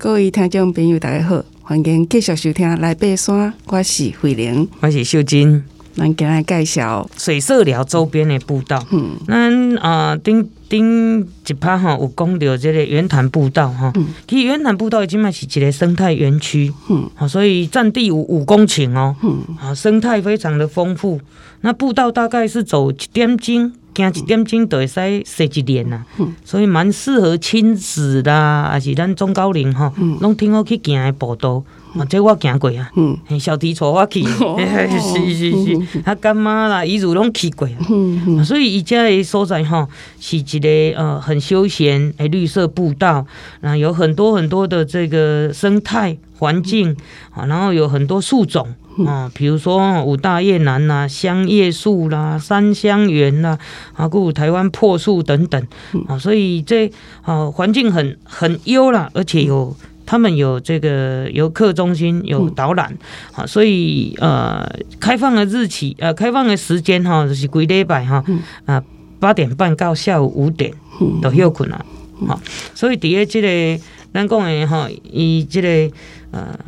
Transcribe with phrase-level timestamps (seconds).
[0.00, 5.64] 各位听众朋友，大家好，欢迎继续收听《来爬山》，我是慧玲，我是秀金。
[5.96, 8.86] 咱今日介绍水色寮周边的步道。
[8.92, 13.90] 嗯，咱啊，顶顶一趴哈，有讲到这个圆潭步道哈。
[13.96, 16.72] 嗯，其实圆潭步道已经嘛是一个生态园区。
[16.88, 19.16] 嗯，好，所以占地有五公顷哦。
[19.24, 21.20] 嗯，啊，生态非常的丰富。
[21.62, 23.72] 那步道大概是走一点钟。
[23.98, 26.04] 行一点钟就会使洗一年啦，
[26.44, 31.62] 所以蛮适合亲子啦，还是咱中高龄吼，拢挺好去行的步道。
[31.98, 32.90] 啊，这我行过啊，
[33.38, 38.44] 小弟带我去，是是是，他干妈啦，伊如拢去过啊。
[38.44, 39.88] 所以伊家的所在吼，
[40.20, 43.26] 是一个呃很休闲诶绿色步道，
[43.60, 46.96] 然后有很多很多的这个生态环境
[47.30, 48.66] 啊，然后有很多树种。
[49.06, 53.56] 啊，比如说五大叶楠啦、香叶树啦、三香园啦，
[53.94, 55.66] 啊，还有台湾破树等等，
[56.08, 56.90] 啊，所以这
[57.22, 59.72] 啊环境很很优啦，而且有
[60.08, 62.96] 他们有这个游客中心有导览，
[63.34, 64.66] 啊，所以呃
[64.98, 68.24] 开放的日期呃开放的时间哈就是规礼拜哈
[68.64, 68.82] 啊
[69.20, 70.72] 八点半到下午五点
[71.20, 71.84] 都休困了，
[72.26, 72.40] 好，
[72.74, 73.82] 所以底下这个
[74.14, 75.94] 咱讲的哈以这个
[76.30, 76.58] 呃。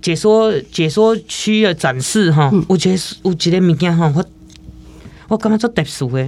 [0.00, 2.88] 解说解说区的展示哈，有一个
[3.24, 4.24] 有一个物件哈，我
[5.26, 6.24] 我感觉做特殊的，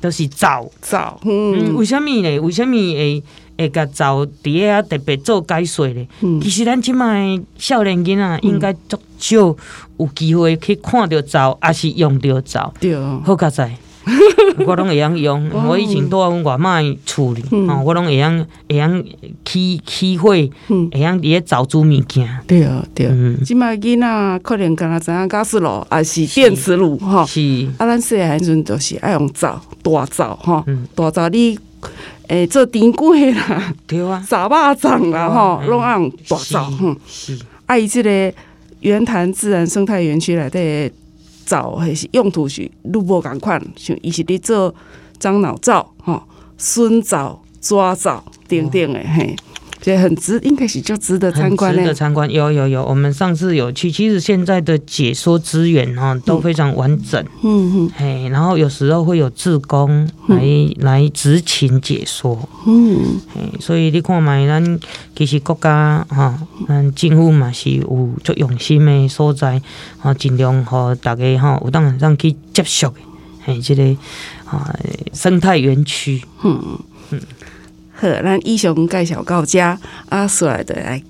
[0.00, 2.38] 都、就是藻藻，嗯，为什么呢？
[2.38, 3.22] 为什么会
[3.58, 6.06] 会甲藻底下特别做解说咧？
[6.22, 9.36] 嗯、其实咱即卖少年囡仔应该足少
[9.98, 13.76] 有机会去看到藻，还是用着灶，对，好佳哉。
[14.66, 18.30] 我拢会晓用，我以前住阮外妈厝里，哦，我拢会晓
[18.66, 18.88] 会晓
[19.44, 20.50] 起起火，会
[20.92, 22.26] 晓伫咧找煮物件。
[22.46, 23.14] 对啊，对啊。
[23.44, 27.26] 即摆囡仔可能敢若知影加速炉，还是电磁炉，吼。
[27.26, 27.68] 是。
[27.76, 30.64] 啊，咱细汉阵就是爱用灶，大灶，哈，
[30.94, 31.58] 大灶你
[32.28, 36.96] 诶做甜粿啦，对啊，炸肉粽啦，吼，拢爱用大枣，哼。
[37.06, 37.38] 是。
[37.66, 38.32] 啊，伊即个
[38.80, 40.92] 圆潭自然生态园区内底。
[41.48, 44.74] 枣还是用途是愈无共款，像伊是咧做
[45.18, 46.22] 樟脑枣、吼
[46.58, 49.36] 笋枣、抓枣等等诶嘿。
[49.80, 51.74] 这很值，应该是就值得参观。
[51.74, 53.90] 值得参观，有有有，我们上次有去。
[53.90, 57.24] 其实现在的解说资源哈都非常完整。
[57.42, 57.90] 嗯嗯。
[57.96, 60.44] 嘿，然后有时候会有志工来
[60.78, 62.36] 来执勤解说。
[62.66, 63.20] 嗯。
[63.32, 64.80] 嘿，所以你看嘛，咱
[65.14, 69.62] 其实国家哈，咱政府嘛是有足用心的所在，
[69.98, 72.92] 哈，尽量和大家哈有当让去接触。
[73.44, 73.96] 嘿，这个
[74.44, 74.76] 啊
[75.12, 76.20] 生态园区。
[76.42, 76.78] 嗯
[77.10, 77.20] 嗯。
[78.00, 79.58] 好，咱以上介绍到遮，
[80.08, 81.02] 啊，接下来就来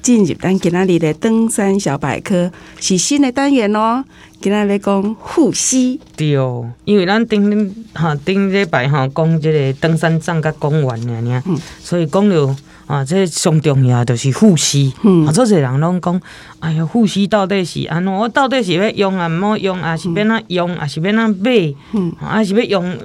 [0.00, 4.02] 进入咱今仔日的登山小百科，是新的单元哦。
[4.40, 6.32] 今仔日讲护膝，对，
[6.86, 12.56] 因为咱顶哈顶礼拜哈讲这个登山杖甲公园尔尔，嗯、所以讲了
[12.86, 14.94] 啊，这上重要就是护膝。
[15.02, 16.18] 嗯，啊，做侪人拢讲，
[16.60, 18.10] 哎呀，护膝到底是安怎？
[18.10, 21.74] 我到底是要用啊，毋好用啊，是要哪用啊，是要哪买？
[21.92, 22.98] 嗯，啊，是要用。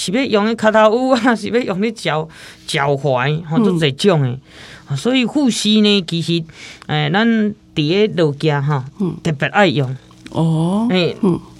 [0.00, 2.26] 是要用咧脚头乌啊， 是要用咧脚
[2.66, 4.38] 脚踝，吼，都侪种诶。
[4.96, 6.42] 所以护膝呢，其实
[6.86, 8.82] 诶，咱伫咧落家哈，
[9.22, 9.94] 特别爱用
[10.30, 10.86] 哦。
[10.88, 11.14] 诶，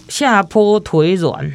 [0.08, 1.52] 下坡腿软，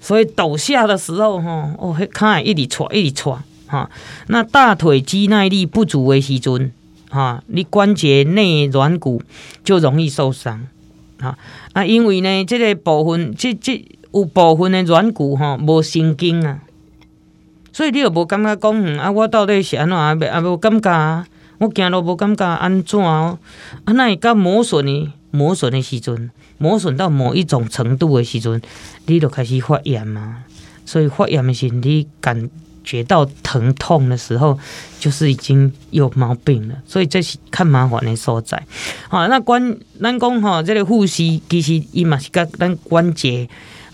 [0.00, 3.36] 所以陡下的时候吼，哦，迄脚一直踹，一直踹，
[3.66, 3.90] 哈。
[4.28, 6.72] 那大腿肌耐力不足的时阵，
[7.10, 9.22] 哈，你关节内软骨
[9.62, 10.66] 就容易受伤，
[11.20, 11.36] 啊
[11.74, 13.84] 啊，因为呢，这个部分，这这。
[14.18, 16.60] 有部分的软骨吼无神经啊，
[17.72, 20.16] 所以你又无感觉讲，嗯啊，我到底是安怎啊？
[20.30, 21.26] 啊，无感觉啊，
[21.58, 23.38] 我行路无感觉安怎哦？
[23.84, 25.12] 啊，那会甲磨损呢？
[25.30, 28.60] 磨损的时阵，磨损到某一种程度的时阵，
[29.06, 30.44] 你就开始发炎嘛。
[30.86, 32.48] 所以发炎的时候，你感
[32.82, 34.58] 觉到疼痛的时候，
[34.98, 36.74] 就是已经有毛病了。
[36.86, 38.60] 所以这是较麻烦的所在。
[39.08, 43.46] 好，那关咱讲吼，这个护溪其实伊嘛是甲咱关节。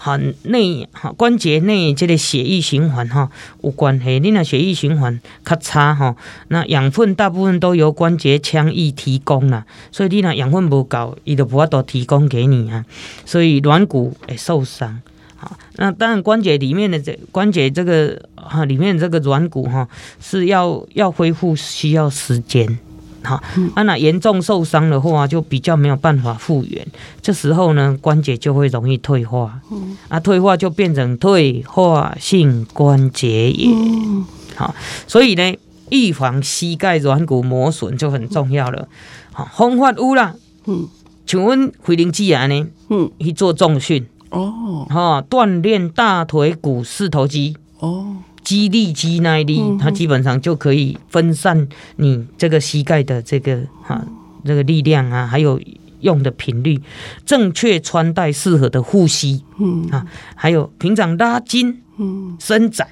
[0.05, 3.31] 哈内哈关节内这个血液循环哈
[3.63, 6.15] 有关系，你那血液循环较差哈，
[6.49, 12.85] 那养分大部分都由关节腔液提供啦，所以你那养分不够，伊就无法度提供给你啊，
[13.25, 15.01] 所以软骨会受伤。
[15.37, 19.89] 好，那当然关节里面的这关节这个哈里面这个软骨哈
[20.21, 22.79] 是要要恢复需要时间。
[23.25, 23.43] 好，
[23.75, 26.87] 啊，那严重受伤的话，就比较没有办法复原。
[27.23, 29.61] 这时候呢，关节就会容易退化，
[30.09, 34.25] 啊，退化就变成退化性关节炎。
[34.55, 34.75] 好，
[35.07, 35.57] 所以呢，
[35.91, 38.87] 预防膝盖软骨磨损就很重要了。
[39.33, 40.35] 好，方法有啦，
[40.67, 40.87] 嗯，
[41.27, 42.67] 请问回灵机啊呢？
[42.91, 48.17] 嗯，去做重训哦，哈，锻炼大腿股四头肌哦。
[48.45, 54.05] 肌力、肌耐力，它基本上就可以分散你这个膝盖的这个哈
[54.45, 55.59] 这个力量啊，还有
[56.01, 56.81] 用的频率，
[57.25, 59.89] 正确穿戴适合的护膝，嗯。
[59.91, 60.07] 啊，
[60.37, 62.87] 还有平常拉筋，嗯，伸展，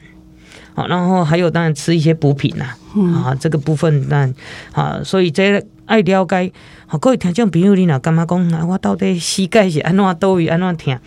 [0.75, 2.75] 好，然后还有当然吃一些补品呐，
[3.15, 4.33] 啊，这个部分那
[4.73, 5.63] 啊，所以这。
[5.87, 6.53] 爱了解，
[6.87, 10.99] 吼，各位听众朋友，你若感觉讲啊，我到底膝盖是安怎倒位安怎疼？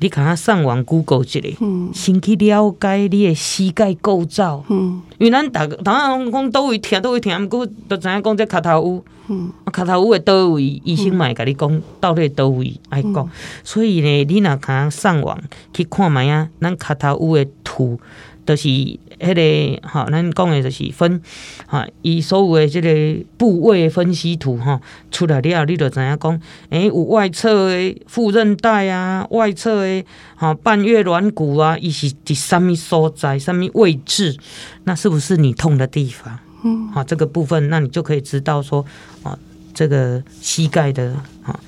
[0.00, 13.28] 你看下上网 Google 一下，嗯，先去了解你的膝盖构造，嗯，因为咱逐个，当然讲倒位疼，倒位疼，毋过都知影讲这脚头有，嗯，脚头有的倒位，医生嘛会甲你讲到底倒位爱讲，
[13.62, 15.38] 所以呢，你若看上网
[15.74, 17.98] 去看觅啊，咱脚头有的图。
[18.44, 21.22] 就是迄、那个吼，咱讲的就是分
[21.64, 24.80] 哈，伊所有的这个部位分析图哈
[25.12, 26.32] 出来了，你就知影讲，
[26.70, 30.04] 诶、欸，有外侧的副韧带啊，外侧的
[30.34, 34.36] 哈半月软骨啊，伊是伫什物所在、什物位置，
[34.82, 36.36] 那是不是你痛的地方？
[36.64, 38.84] 嗯，好，这个部分，那你就可以知道说，
[39.22, 39.38] 啊，
[39.72, 41.14] 这个膝盖的
[41.44, 41.60] 哈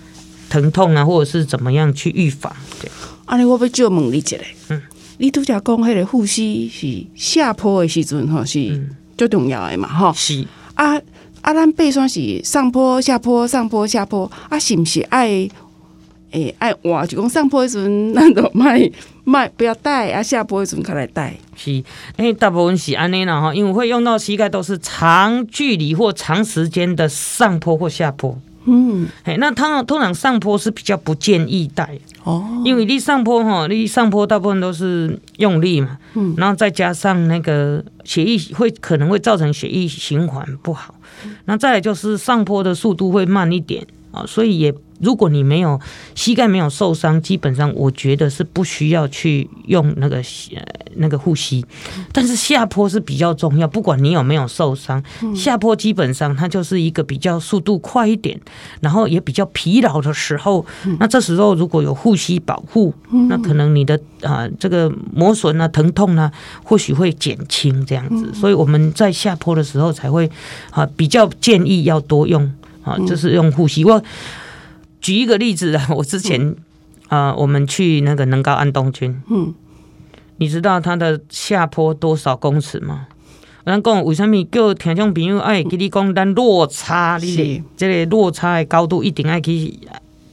[0.50, 2.52] 疼痛啊，或者是怎么样去预防？
[2.80, 2.90] 对，
[3.26, 4.36] 安尼我要就问你一下，
[4.70, 4.82] 嗯。
[5.24, 8.86] 你拄则讲迄个护膝是下坡的时阵吼，是
[9.16, 10.12] 最重要的嘛吼。
[10.12, 11.00] 是啊
[11.40, 15.48] 啊，咱爬山是上坡下坡上坡下坡啊，是毋是爱
[16.32, 17.08] 诶爱换？
[17.08, 18.90] 就讲上坡的时阵，咱就卖
[19.24, 21.34] 卖不要带啊，下坡的时阵才来带。
[21.56, 21.84] 是，因
[22.18, 28.38] 为大部分是安尼啦吼，因为会用到膝盖都是长距离或长时间的上坡或下坡。
[28.66, 40.94] 嗯，哎，那通常通常上坡是比较不建议带哦，因为你上坡哈，你上坡大部分都是用力嘛，嗯，然后再加上那个血液会可能会造成血液循环不好，
[41.44, 43.86] 那再来就是上坡的速度会慢一点。
[44.14, 44.74] 啊，所以也。
[45.00, 45.78] 如果你没有
[46.14, 50.62] 膝盖没有受伤，基本上我觉得是不需要去用那个呃
[50.94, 51.66] 那个护膝。
[52.12, 55.02] 但是下坡是比较重要，不管你有没有受伤，
[55.34, 58.40] 下坡基本上它就是一个比较速度快一点，
[58.80, 60.64] 然后也比较疲劳的时候。
[61.00, 62.94] 那这时候如果有护膝保护，
[63.28, 66.32] 那可能你的啊这个磨损啊疼痛啊
[66.62, 68.32] 或许会减轻这样子。
[68.32, 70.30] 所以我们在下坡的时候才会
[70.70, 72.50] 啊比较建议要多用
[72.84, 73.84] 啊，就是用呼吸。
[73.84, 74.02] 我。
[75.00, 76.56] 举一个例子啊， 我之前
[77.08, 79.52] 啊、我们去那个能高安东军，嗯，
[80.38, 83.08] 你知道它的下坡多少公尺吗？
[83.66, 89.78] 咱讲为什么叫听众朋友爱给你讲，咱落差，你这个落差的高度一定爱去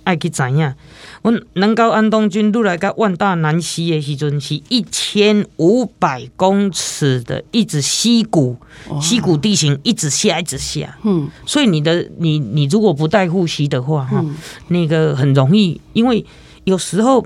[0.03, 0.73] 爱去知影。
[1.21, 8.57] 我南高安东军路来个万大南溪的时阵是一千五百公尺的一直溪谷，
[8.99, 14.25] 溪谷地形一直下一直下，嗯，所以你的你你如果不带护膝的话，哈，
[14.69, 16.25] 那个很容易，因为
[16.63, 17.25] 有时候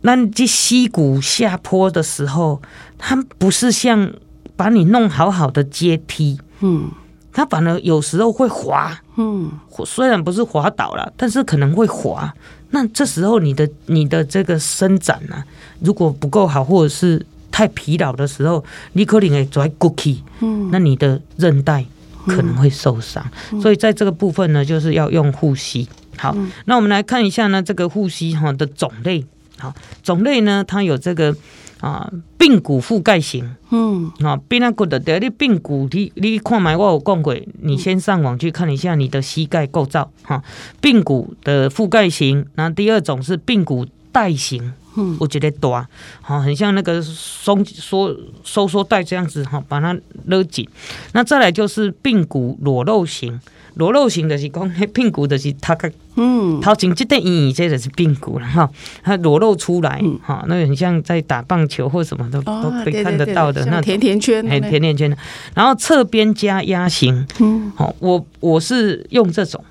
[0.00, 2.62] 那这溪谷下坡的时候，
[2.96, 4.12] 它不是像
[4.56, 6.90] 把你弄好好的阶梯，嗯，
[7.32, 9.50] 它反而有时候会滑，嗯，
[9.86, 12.32] 虽然不是滑倒了，但是可能会滑。
[12.70, 15.44] 那这时候你的你的这个伸展呢、啊，
[15.80, 21.84] 如果不够好，或者是太疲劳的时候，你可能会拽骨气，嗯，那你的韧带
[22.26, 23.24] 可能会受伤。
[23.52, 25.88] 嗯、所以在这个部分呢，就是要用护膝。
[26.16, 29.24] 好，嗯、那我们来看一下呢，这个护膝哈的种类。
[29.58, 31.34] 好，种类呢，它有这个。
[31.80, 40.42] 啊，髌骨覆盖型，嗯，啊，髌啊骨的，对，你髌骨，你你看嘛，我有讲过，你先上网去看一下你的膝盖构造，哈，
[40.82, 45.86] 髌骨的覆盖型，那第二种是髌骨带型，嗯，我觉得短，
[46.20, 49.96] 好，很像那个松缩收缩带这样子，哈，把它
[50.26, 50.68] 勒紧，
[51.12, 53.40] 那再来就是髌骨裸露型。
[53.74, 58.68] 裸露型的是讲，那髌骨的是它个，嗯，头前这点圆，这就是髌骨了哈，
[59.02, 65.16] 它裸露出来哈，那很像在打棒球或什么都都可以看得到的那甜甜圈，哎，甜甜圈的。
[65.54, 69.64] 然后侧边加压型，嗯，好，我我是用这种，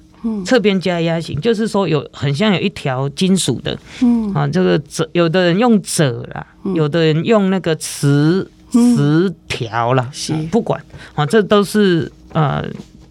[0.46, 10.34] 侧边加压型，就是说有很像有一条金属的，嗯，啊，这个褶，有的人用褶啦，有的人用那个磁磁条啦，是。
[10.51, 10.82] 不管
[11.15, 12.65] 啊，这都是呃。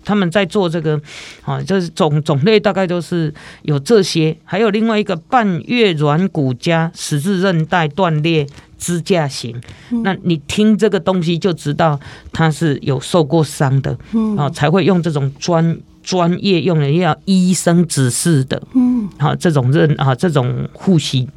[0.08, 0.98] 他们在做这个，
[1.44, 8.46] 啊，就是种种类大概都是有这些，还有另外一个半月软骨加十字韧带断裂
[8.78, 9.54] 支架型。
[9.90, 12.00] 嗯、那你听这个东西就知道
[12.32, 13.98] 他是有受过伤的，
[14.38, 21.28] 啊，才会用这种专专业用的要医生指示的，嗯，好，这种韧啊，这种护膝。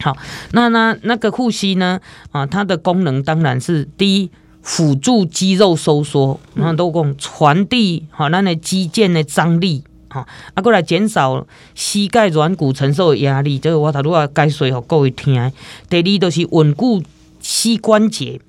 [0.00, 0.14] 好，
[0.52, 1.98] 那那那个护膝呢，
[2.32, 4.30] 啊，它的功能当然是第一。
[4.64, 13.58] 辅助肌肉收缩，然后都讲传递哈，咱的肌腱的张力哈，啊，过来减少膝盖软骨承受的压力。
[13.58, 15.52] 这个我头拄啊解说给各位听。
[15.90, 17.02] 第二就是稳固
[17.40, 18.40] 膝关节，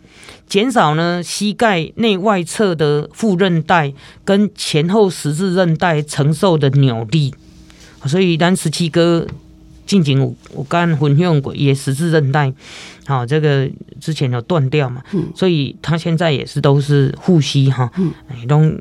[0.48, 3.93] 减少呢膝盖内外侧的副韧带
[4.24, 7.34] 跟前后十字韧带承受的扭力。
[8.05, 9.27] 所以咱十七哥
[9.86, 12.51] 近景我我刚分享过，也十字韧带，
[13.06, 17.92] 好，这个之前有断掉嘛，嗯、所以他现在也是都是护膝哈，
[18.48, 18.75] 拢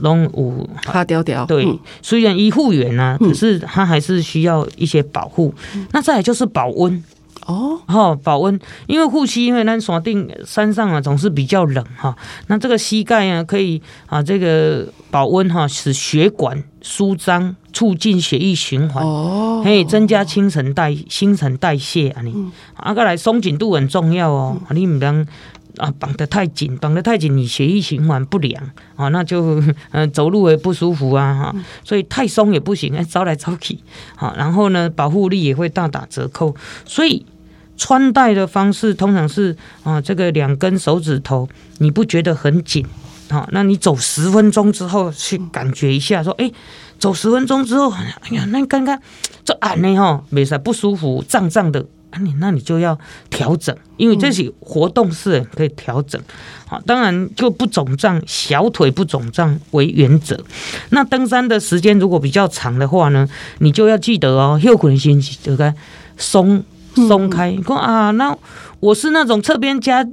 [0.00, 5.54] 拢有哈掉掉，对，嗯、虽然医护员啊，可是他还是需要一些保护。
[5.74, 7.02] 嗯、那再来就是保温。
[7.46, 12.14] 哦，哈，保温，因为护膝，因为咱山顶山上啊总是比较冷哈，
[12.48, 22.34] 那这个膝盖啊可以啊这个保温哈，使血管舒张，促进血液循环，哦，可以增加新陈代新陈代谢啊你，
[22.74, 25.26] 啊个来松紧度很重要哦，你唔能
[25.78, 28.62] 啊绑得太紧，绑得太紧你血液循环不良
[28.96, 31.54] 啊，那就嗯走路也不舒服啊哈，
[31.84, 33.78] 所以太松也不行，哎招来招去，
[34.16, 36.54] 好，然后呢保护力也会大打折扣，
[36.84, 37.24] 所以。
[37.80, 42.84] 穿戴的方式通常是啊，这个两根手指头你不觉得很紧
[43.28, 43.48] 啊？
[43.52, 46.50] 那你走十分钟之后去感觉一下，说哎，
[46.98, 49.00] 走十分钟之后，哎呀，那刚刚
[49.44, 51.86] 这按呢哈，没啥不舒服，胀胀的，
[52.20, 52.98] 你那你就要
[53.30, 56.20] 调整，因为这些活动是可以调整。
[56.66, 60.38] 好，当然就不肿胀，小腿不肿胀为原则。
[60.90, 65.74] 那登山的时间如果比较长的话呢，你就要记得哦，右腿先这个
[66.16, 66.64] 松。
[67.06, 68.36] 松开，说啊，那
[68.80, 70.04] 我是那种侧边加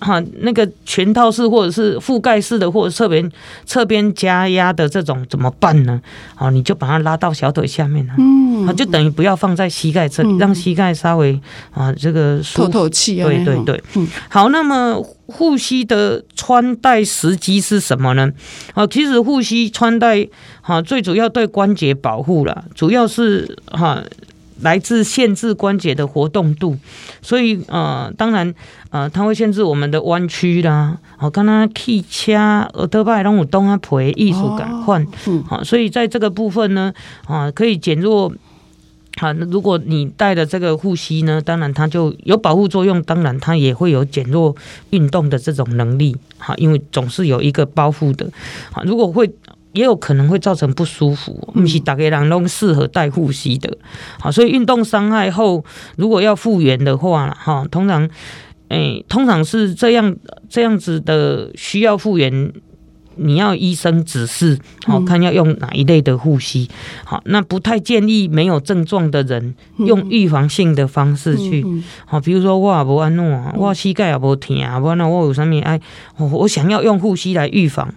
[0.00, 3.30] 哈那个全套式或者是覆盖式的，或者侧边
[3.64, 6.00] 侧边加压的这种怎么办呢？
[6.34, 11.40] 好，你就把它拉到小腿下面了，嗯，啊，就等于不要放在膝盖这里，让膝盖稍微
[11.72, 18.30] 啊这个透透气，对对对，嗯，好，那么护膝的穿戴时机是什么呢？
[18.74, 20.26] 啊，其实护膝穿戴
[20.62, 24.02] 哈最主要对关节保护了，主要是哈。
[24.62, 26.76] 来自限制关节的活动度，
[27.22, 28.54] 所以呃，当然
[28.90, 30.98] 呃，它会限制我们的弯曲啦。
[31.16, 32.34] 好，刚刚汽车、
[32.74, 35.06] 耳朵拜让我动啊，陪艺术感换。
[35.48, 36.92] 好，所以在这个部分呢，
[37.26, 38.32] 啊，可以减弱。
[39.18, 44.54] 好，那如果你戴的这个护膝呢，当然它就有保护作用，当然它也会有减弱
[44.90, 46.16] 运动的这种能力。
[46.38, 48.30] 好，因为总是有一个包覆的。
[48.72, 49.30] 好，如果会。
[49.72, 53.76] 也有可能会造成不舒服，不是大家人都适合戴护膝的。
[54.18, 55.64] 好，所以运动伤害后，
[55.96, 58.08] 如果要复原的话，哈，通常，
[58.68, 60.16] 诶、欸，通常是这样
[60.48, 62.52] 这样子的需要复原。
[63.16, 66.68] 你要医生指示，好看要用哪一类的护膝，
[67.04, 71.64] 好，那不太建议没有症状的人用预防性的方式去，
[72.06, 75.80] 好，比如说我也无安怎，我膝盖也无疼，我那我有啥物哎，
[76.18, 77.92] 我想要用护膝来预防，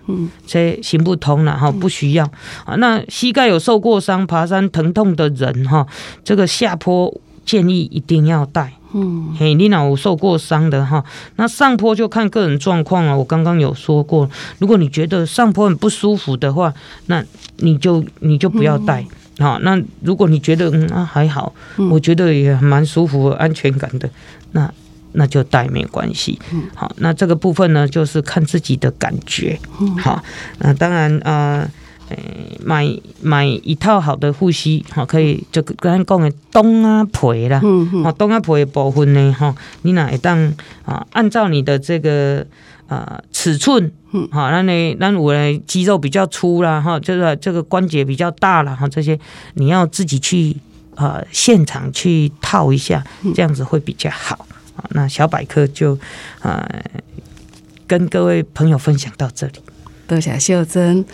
[0.46, 2.26] 这行不通了哈，不需要。
[2.66, 2.76] 啊。
[2.76, 5.88] 那膝盖有受过伤、爬山疼痛的人哈，
[6.24, 7.14] 这个下坡
[7.46, 8.74] 建议一定要戴。
[8.94, 11.04] 嗯，嘿，你哪有受过伤的哈？
[11.36, 13.16] 那上坡就看个人状况啊。
[13.16, 16.74] 我刚刚有说过，如果你觉得上坡很不舒服的话，
[17.08, 17.24] 那
[17.58, 19.06] 你就你就不要带。
[19.40, 21.54] 好，那如果你觉得嗯啊还好，
[21.90, 24.10] 我觉得也蛮舒服、安全感的，
[24.52, 24.72] 那
[25.14, 26.40] 那就带没关系。
[26.76, 29.60] 好，那这个部分呢，就是看自己的感觉。
[30.00, 30.24] 好，
[30.60, 31.62] 那当然啊。
[31.62, 31.70] 呃
[32.14, 32.88] 诶，买
[33.22, 37.60] 买一套好的护膝，哈，可以就刚才讲的冬啊皮啦，
[38.04, 40.54] 哦，冬啊皮的部分呢，哈，你哪一当
[40.86, 41.06] 啊？
[41.12, 42.46] 按照你的这个
[42.88, 43.92] 啊尺寸，
[44.32, 49.20] 好，那你那我的肌肉比较粗啦，哈，这个这个关节比较大了，哈，这些
[49.56, 50.56] 你要自己去
[50.96, 53.04] 啊现场去套一下，
[53.34, 54.46] 这样子会比较好。
[54.76, 55.98] 啊，那小百科就
[56.40, 56.68] 啊
[57.86, 59.54] 跟各位朋友分享到这里，
[60.08, 61.06] 多谢秀贞。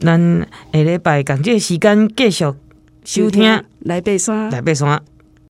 [0.00, 2.44] 咱下礼拜共即个时间继续
[3.04, 5.02] 收听，来爬山，来爬山。